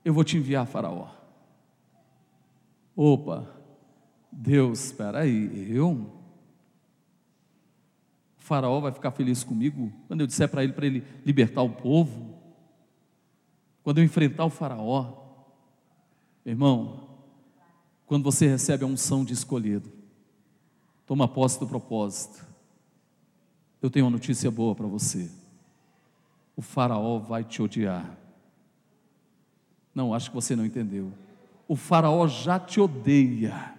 [0.05, 1.09] Eu vou te enviar, Faraó.
[2.95, 3.45] Opa,
[4.31, 5.91] Deus, espera aí, eu?
[8.39, 11.71] O faraó vai ficar feliz comigo quando eu disser para ele para ele libertar o
[11.71, 12.28] povo?
[13.89, 15.15] Quando eu enfrentar o Faraó,
[16.45, 17.09] irmão,
[18.05, 19.91] quando você recebe a unção de escolhido,
[21.07, 22.47] toma posse do propósito.
[23.81, 25.31] Eu tenho uma notícia boa para você.
[26.55, 28.15] O Faraó vai te odiar.
[29.95, 31.11] Não, acho que você não entendeu.
[31.67, 33.75] O Faraó já te odeia.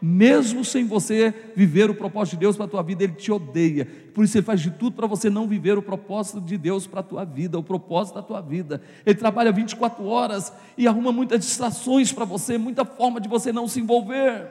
[0.00, 3.86] Mesmo sem você viver o propósito de Deus para a tua vida, ele te odeia.
[4.14, 7.00] Por isso ele faz de tudo para você não viver o propósito de Deus para
[7.00, 8.82] a tua vida, o propósito da tua vida.
[9.04, 13.66] Ele trabalha 24 horas e arruma muitas distrações para você, muita forma de você não
[13.66, 14.48] se envolver.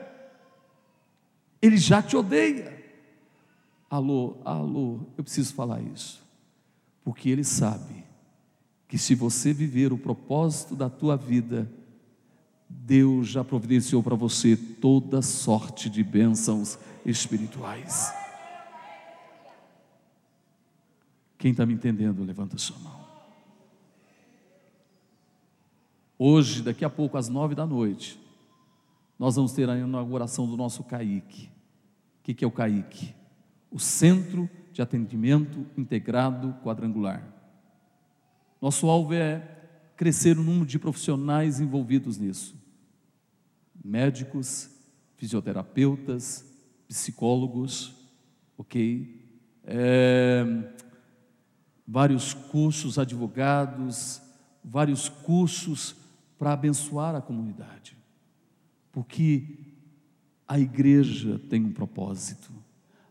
[1.62, 2.76] Ele já te odeia.
[3.88, 6.22] Alô, alô, eu preciso falar isso.
[7.04, 8.04] Porque ele sabe
[8.88, 11.70] que se você viver o propósito da tua vida,
[12.68, 18.12] Deus já providenciou para você toda sorte de bênçãos espirituais.
[21.38, 23.06] Quem está me entendendo, levanta sua mão.
[26.18, 28.18] Hoje, daqui a pouco, às nove da noite,
[29.18, 31.50] nós vamos ter a inauguração do nosso CAIC.
[32.20, 33.14] O que é o CAIC?
[33.70, 37.22] O Centro de Atendimento Integrado Quadrangular.
[38.60, 39.55] Nosso alvo é
[39.96, 42.54] crescer o número de profissionais envolvidos nisso.
[43.84, 44.68] Médicos,
[45.16, 46.44] fisioterapeutas,
[46.88, 47.94] psicólogos,
[48.58, 49.20] ok?
[49.64, 50.44] É,
[51.86, 54.20] vários cursos, advogados,
[54.62, 55.96] vários cursos
[56.38, 57.96] para abençoar a comunidade.
[58.92, 59.58] Porque
[60.46, 62.52] a igreja tem um propósito.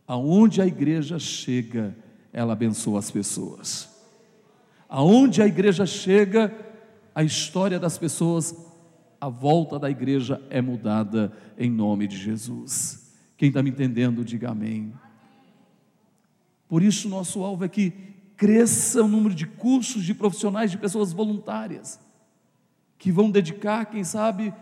[0.07, 1.95] Aonde a igreja chega,
[2.31, 3.89] ela abençoa as pessoas.
[4.87, 6.53] Aonde a igreja chega,
[7.15, 8.53] a história das pessoas
[9.21, 13.15] à volta da igreja é mudada em nome de Jesus.
[13.37, 14.93] Quem está me entendendo, diga amém.
[16.67, 17.91] Por isso, nosso alvo é que
[18.35, 21.97] cresça o número de cursos de profissionais, de pessoas voluntárias,
[22.97, 24.53] que vão dedicar, quem sabe,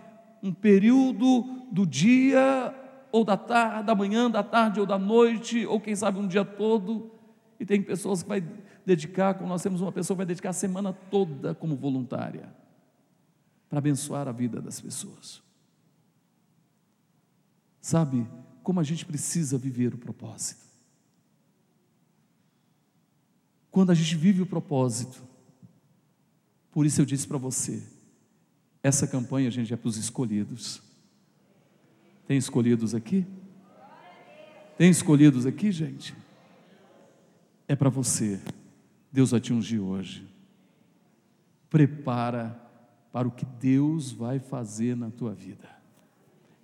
[0.43, 2.71] um período do dia
[3.11, 6.45] ou da tarde, da manhã, da tarde ou da noite, ou quem sabe um dia
[6.45, 7.09] todo.
[7.59, 8.43] E tem pessoas que vai
[8.85, 12.53] dedicar, como nós temos uma pessoa que vai dedicar a semana toda como voluntária
[13.69, 15.41] para abençoar a vida das pessoas.
[17.81, 18.27] Sabe
[18.61, 20.63] como a gente precisa viver o propósito?
[23.71, 25.23] Quando a gente vive o propósito,
[26.71, 27.81] por isso eu disse para você,
[28.83, 30.81] essa campanha, a gente, é para os escolhidos.
[32.27, 33.25] Tem escolhidos aqui?
[34.77, 36.13] Tem escolhidos aqui, gente?
[37.67, 38.41] É para você.
[39.13, 40.27] Deus vai te ungir hoje.
[41.69, 42.59] Prepara
[43.11, 45.69] para o que Deus vai fazer na tua vida.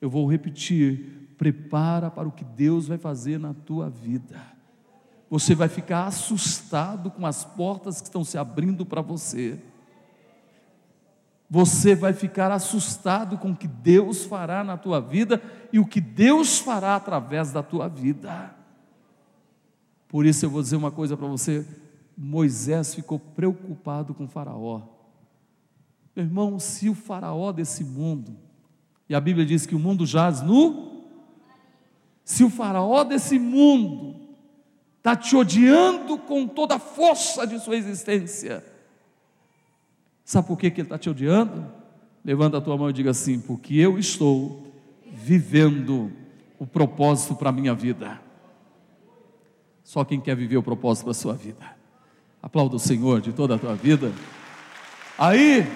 [0.02, 4.42] Eu vou repetir: prepara para o que Deus vai fazer na tua vida.
[5.30, 9.60] Você vai ficar assustado com as portas que estão se abrindo para você.
[11.48, 15.40] Você vai ficar assustado com o que Deus fará na tua vida
[15.72, 18.56] e o que Deus fará através da tua vida.
[20.08, 21.64] Por isso eu vou dizer uma coisa para você:
[22.22, 24.82] Moisés ficou preocupado com Faraó.
[26.14, 28.36] Meu irmão, se o Faraó desse mundo,
[29.08, 31.06] e a Bíblia diz que o mundo jaz nu,
[32.26, 34.20] se o Faraó desse mundo
[34.98, 38.66] está te odiando com toda a força de sua existência,
[40.26, 41.72] sabe por que, que ele está te odiando?
[42.22, 44.68] Levanta a tua mão e diga assim: porque eu estou
[45.06, 46.12] vivendo
[46.60, 48.22] o propósito para a minha vida.
[49.86, 51.79] Só quem quer viver o propósito para a sua vida.
[52.42, 54.12] Aplauda o Senhor de toda a tua vida.
[55.18, 55.68] Aí,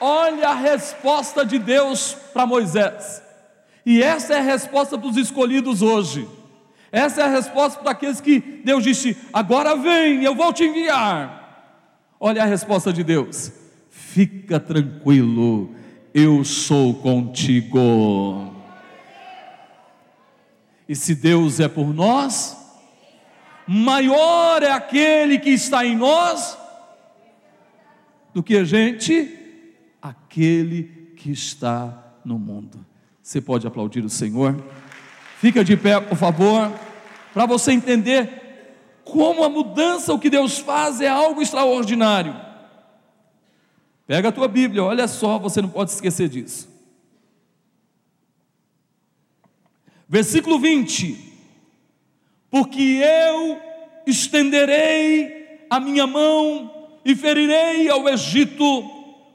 [0.00, 3.22] olha a resposta de Deus para Moisés.
[3.84, 6.28] E essa é a resposta para os escolhidos hoje.
[6.92, 11.38] Essa é a resposta para aqueles que Deus disse: agora vem, eu vou te enviar.
[12.20, 13.52] Olha a resposta de Deus:
[13.90, 15.70] fica tranquilo,
[16.12, 18.54] eu sou contigo.
[20.88, 22.57] E se Deus é por nós,
[23.68, 26.56] maior é aquele que está em nós
[28.32, 29.36] do que a gente,
[30.00, 32.84] aquele que está no mundo.
[33.22, 34.56] Você pode aplaudir o Senhor?
[35.38, 36.72] Fica de pé, por favor,
[37.34, 42.34] para você entender como a mudança, o que Deus faz é algo extraordinário.
[44.06, 46.68] Pega a tua Bíblia, olha só, você não pode esquecer disso.
[50.08, 51.27] Versículo 20
[52.50, 53.60] porque eu
[54.06, 58.82] estenderei a minha mão e ferirei ao Egito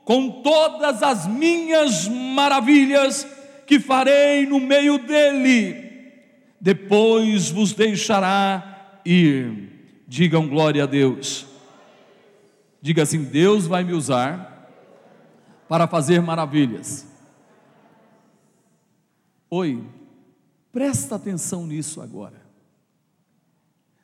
[0.03, 3.25] com todas as minhas maravilhas
[3.65, 5.91] que farei no meio dele.
[6.59, 9.71] Depois vos deixará ir.
[10.07, 11.45] Digam glória a Deus.
[12.81, 14.69] Diga assim: Deus vai me usar
[15.67, 17.07] para fazer maravilhas.
[19.49, 19.83] Oi,
[20.71, 22.42] presta atenção nisso agora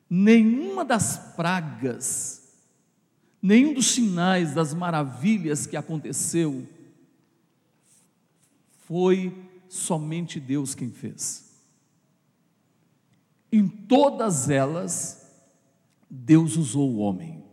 [0.09, 2.57] nenhuma das pragas,
[3.41, 6.67] nenhum dos sinais, das maravilhas que aconteceu
[8.79, 9.37] foi
[9.67, 11.47] somente Deus quem fez.
[13.51, 15.27] Em todas elas,
[16.09, 17.43] Deus usou o homem.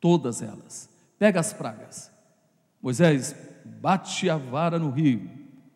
[0.00, 0.88] Todas elas.
[1.18, 2.10] Pega as pragas.
[2.80, 5.28] Moisés bate a vara no rio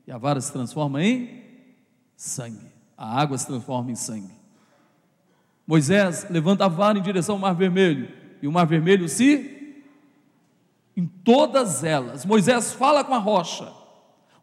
[0.07, 1.43] e a vara se transforma em
[2.17, 2.73] sangue.
[2.97, 4.44] A água se transforma em sangue.
[5.67, 8.09] Moisés levanta a vara em direção ao Mar Vermelho
[8.43, 9.55] e o Mar Vermelho se
[10.97, 12.25] em todas elas.
[12.25, 13.73] Moisés fala com a rocha.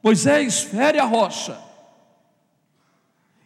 [0.03, 1.57] Moisés fere a rocha.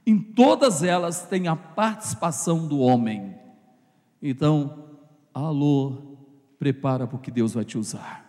[0.06, 3.36] Em todas elas tem a participação do homem.
[4.22, 4.88] Então,
[5.34, 6.18] alô,
[6.58, 8.26] prepara porque Deus vai te usar.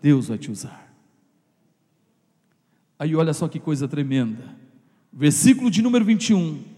[0.00, 0.92] Deus vai te usar.
[2.98, 4.56] Aí olha só que coisa tremenda.
[5.12, 6.71] Versículo de número 21.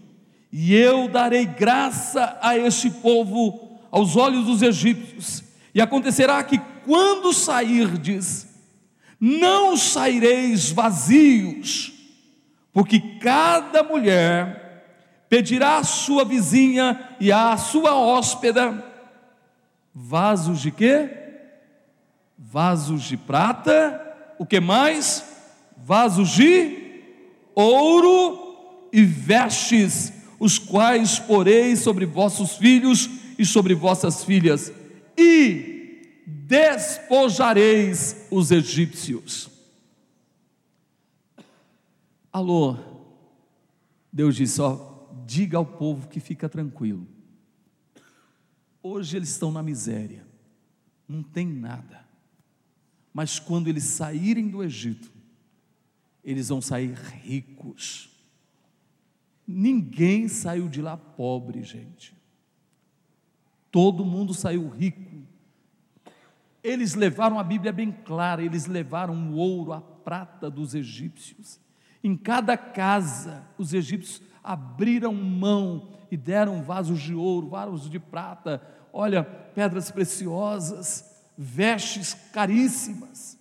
[0.57, 5.43] E eu darei graça a este povo aos olhos dos egípcios,
[5.73, 8.47] e acontecerá que quando sairdes,
[9.19, 11.91] não saireis vazios,
[12.71, 18.81] porque cada mulher pedirá à sua vizinha e à sua hóspeda
[19.93, 21.09] vasos de quê?
[22.37, 24.01] Vasos de prata,
[24.39, 25.21] o que mais?
[25.75, 27.01] Vasos de
[27.53, 34.71] ouro e vestes, os quais porei sobre vossos filhos e sobre vossas filhas,
[35.17, 39.49] e despojareis os egípcios.
[42.31, 42.77] Alô,
[44.11, 47.07] Deus disse: ó, diga ao povo que fica tranquilo.
[48.81, 50.25] Hoje eles estão na miséria,
[51.07, 52.05] não tem nada,
[53.13, 55.11] mas quando eles saírem do Egito,
[56.23, 58.14] eles vão sair ricos.
[59.47, 62.15] Ninguém saiu de lá pobre, gente.
[63.71, 65.23] Todo mundo saiu rico.
[66.63, 71.59] Eles levaram a Bíblia bem clara, eles levaram o ouro, a prata dos egípcios.
[72.03, 78.61] Em cada casa, os egípcios abriram mão e deram vasos de ouro, vasos de prata,
[78.93, 83.37] olha, pedras preciosas, vestes caríssimas.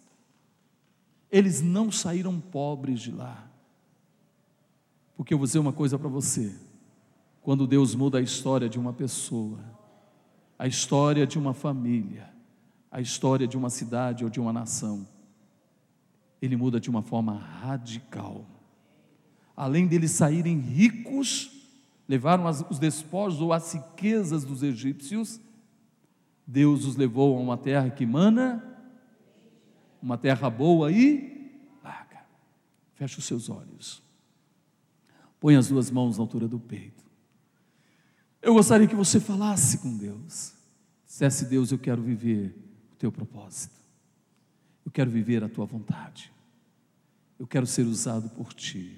[1.31, 3.54] Eles não saíram pobres de lá.
[5.17, 6.55] Porque eu vou dizer uma coisa para você:
[7.43, 9.59] quando Deus muda a história de uma pessoa,
[10.59, 12.33] a história de uma família,
[12.91, 15.07] a história de uma cidade ou de uma nação.
[16.41, 18.45] Ele muda de uma forma radical.
[19.57, 21.51] Além deles saírem ricos,
[22.09, 25.41] levaram os despojos ou as riquezas dos egípcios,
[26.47, 28.63] Deus os levou a uma terra que mana,
[30.03, 31.51] uma terra boa e
[31.83, 32.25] larga.
[32.95, 34.04] Feche os seus olhos.
[35.45, 37.05] Põe as duas mãos na altura do peito.
[38.41, 40.55] Eu gostaria que você falasse com Deus.
[41.07, 42.57] Dissesse, Deus, eu quero viver
[42.91, 43.79] o teu propósito.
[44.87, 46.33] Eu quero viver a tua vontade.
[47.39, 48.97] Eu quero ser usado por ti.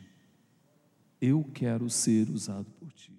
[1.20, 3.15] Eu quero ser usado por ti.